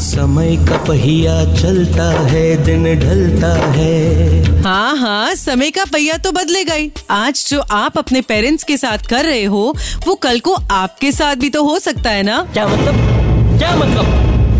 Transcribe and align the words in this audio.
समय 0.00 0.56
का 0.68 0.76
पहिया 0.84 1.32
चलता 1.54 2.04
है 2.28 2.44
दिन 2.64 2.84
ढलता 3.00 3.52
है। 3.72 4.62
हाँ 4.62 4.96
हाँ 4.96 5.34
समय 5.34 5.70
का 5.70 5.84
पहिया 5.84 6.16
तो 6.16 6.32
बदलेगा 6.32 6.74
ही 6.74 6.90
आज 7.10 7.44
जो 7.48 7.60
आप 7.60 7.98
अपने 7.98 8.20
पेरेंट्स 8.20 8.64
के 8.64 8.76
साथ 8.76 9.06
कर 9.08 9.24
रहे 9.24 9.44
हो 9.44 9.74
वो 10.06 10.14
कल 10.14 10.40
को 10.40 10.54
आपके 10.70 11.12
साथ 11.12 11.36
भी 11.36 11.50
तो 11.50 11.64
हो 11.64 11.78
सकता 11.78 12.10
है 12.10 12.22
ना? 12.22 12.42
क्या 12.52 12.66
मतलब? 12.68 13.58
क्या 13.58 13.74
मतलब? 13.76 14.04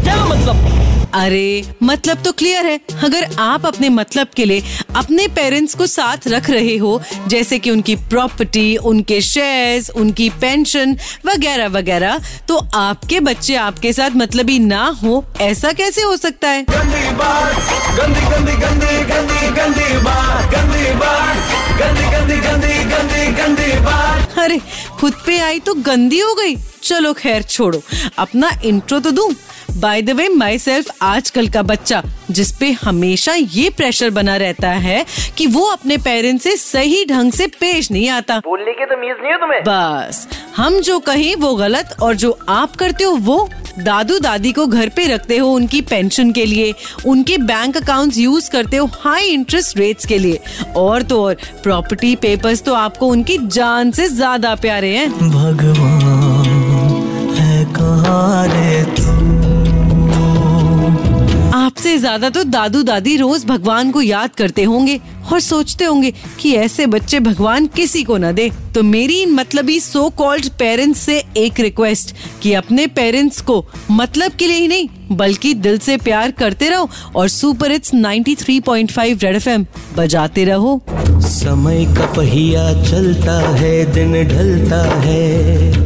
क्या 0.05 0.25
मतलब? 0.25 0.89
अरे 1.15 1.63
मतलब 1.83 2.23
तो 2.23 2.33
क्लियर 2.33 2.67
है। 2.67 2.79
अगर 3.05 3.25
आप 3.41 3.67
अपने 3.67 3.89
मतलब 3.89 4.29
के 4.37 4.45
लिए 4.45 4.63
अपने 4.97 5.27
पेरेंट्स 5.29 5.75
को 5.75 5.87
साथ 5.87 6.29
रख 6.29 6.51
रहे 6.51 6.77
हो 6.77 7.01
जैसे 7.29 7.59
कि 7.59 7.71
उनकी 7.71 7.97
प्रॉपर्टी 8.11 8.77
उनके 8.77 9.21
शेयर्स 9.21 9.91
उनकी 9.91 10.29
पेंशन 10.41 10.97
वगैरह 11.27 11.69
वगैरह 11.69 12.21
तो 12.49 12.57
आपके 12.75 13.21
बच्चे 13.21 13.55
आपके 13.57 13.93
साथ 13.93 14.17
मतलबी 14.17 14.59
ना 14.59 14.85
हो 15.03 15.25
ऐसा 15.41 15.73
कैसे 15.73 16.03
हो 16.03 16.17
सकता 16.17 16.49
है? 16.49 16.63
गंदी 16.63 17.11
बात 17.15 17.55
गंदी 17.99 18.21
गंदी 18.31 18.57
गंदी 18.57 19.05
गंदी 19.05 19.51
गंदी 19.57 19.99
बात 19.99 20.55
गंदी 20.55 20.93
बात 20.95 21.37
गंदी 21.81 22.11
गंदी 22.11 22.41
गंदी 22.41 22.85
गंदी 22.91 23.27
गंदी 23.33 23.79
बात। 23.81 24.39
अरे 24.39 24.61
खुद 25.01 25.15
पे 25.27 25.39
आई 25.41 25.59
तो 25.61 25.75
गंदी 25.75 26.19
हो 26.21 26.35
गई। 26.35 26.57
चलो 26.83 27.13
खैर 27.13 27.43
छोड़ो। 27.43 27.83
अपना 28.19 28.51
इंट्रो 28.65 28.99
तो 29.01 29.11
दूँ। 29.11 29.31
By 29.73 30.03
the 30.03 30.11
way 30.11 30.29
my 30.29 30.59
self 30.59 30.91
आजकल 31.03 31.49
का 31.49 31.63
बच्चा 31.63 32.03
जिसपे 32.31 32.71
हमेशा 32.73 33.35
ये 33.35 33.69
प्रेशर 33.71 34.11
बना 34.11 34.37
रहता 34.37 34.69
है 34.69 35.05
कि 35.39 35.47
वो 35.47 35.65
अपने 35.67 35.97
पेरेंट्स 35.99 36.45
से 36.45 36.57
सही 36.57 37.05
ढंग 37.05 37.33
से 37.33 37.47
पेश 37.61 37.91
नहीं 37.91 38.09
आता। 38.09 38.39
बोलने 38.39 38.73
की 38.73 38.85
तमीज 38.85 39.17
नहीं 39.23 39.33
है 39.33 39.39
तुम्हें? 39.39 39.61
बस 39.63 40.27
हम 40.57 40.79
जो 40.81 40.99
कहें 40.99 41.35
वो 41.37 41.55
गलत 41.55 41.97
और 42.03 42.15
जो 42.15 42.39
आप 42.49 42.77
करते 42.77 43.05
हो 43.05 43.13
वो 43.21 43.49
दादू 43.79 44.19
दादी 44.19 44.53
को 44.53 44.67
घर 44.67 44.89
पे 44.89 45.07
रखते 45.07 45.37
हो 45.39 45.51
उनकी 45.51 45.81
पेंशन 45.83 46.31
के 46.33 46.45
लिए 46.47 46.73
उनके 47.07 47.39
बैंक 47.39 47.77
अकाउंट्स 47.77 48.19
यूज़ 48.19 48.51
करते 48.51 48.77
हो 48.77 48.87
हाई 48.95 49.29
इंटरेस्ट 49.29 49.79
रेट्स 49.79 50.07
के 50.07 50.19
लिए। 50.19 50.41
और 50.77 51.03
तो 51.03 51.23
और 51.25 51.37
प्रॉपर्टी 51.63 52.15
पेपर्स 52.17 52.63
तो 52.63 52.75
आपको 52.75 53.07
उनकी 53.07 53.39
जान 53.49 53.91
से 53.91 54.09
ज़्यादा 54.09 54.55
प्यारे 54.57 54.97
हैं। 54.97 55.11
भगवान 55.21 56.49
है 57.37 57.65
आपसे 61.81 61.99
ज़्यादा 61.99 62.29
तो 62.29 62.43
दादू 62.45 62.83
दादी 62.83 63.17
रोज 63.17 63.45
भगवान 63.47 63.91
को 63.91 64.01
याद 64.03 64.35
करते 64.37 64.63
होंगे 64.63 64.99
और 65.33 65.41
सोचते 65.41 65.85
होंगे 65.85 66.13
कि 66.41 66.53
ऐसे 66.55 66.87
बच्चे 66.87 67.21
भगवान 67.21 67.67
किसी 67.67 68.03
को 68.05 68.17
न 68.17 68.33
दे। 68.33 68.51
तो 68.75 68.83
मेरी 68.83 69.21
इन 69.23 69.33
मतलबी 69.35 69.79
सो 69.81 70.09
कॉल्ड 70.19 70.49
पेरेंट्स 70.59 71.01
से 71.01 71.19
एक 71.37 71.61
रिक्वेस्ट 71.61 72.15
कि 72.43 72.53
अपने 72.55 72.87
पेरेंट्स 72.91 73.41
को 73.41 73.65
मतलब 73.91 74.33
के 74.33 74.47
लिए 74.47 74.59
ही 74.59 74.69
नहीं, 74.69 74.89
बल्कि 75.13 75.55
दिल 75.57 75.79
से 75.79 75.97
प्यार 75.99 76.31
करते 76.31 76.69
रहो 76.71 76.89
और 77.17 77.29
सुपर 77.31 77.73
इट्स 77.73 77.95
93.5 77.95 79.25
रेड 79.25 79.37
एफएम 79.37 79.67
बजाते 79.97 80.45
रहो। 80.45 80.81
समय 81.31 81.85
का 81.97 82.13
पहिया 82.13 82.73
चलता 82.85 83.39
है, 83.51 83.85
दिन 83.95 84.13
ढलता 84.29 84.85
है। 85.01 85.80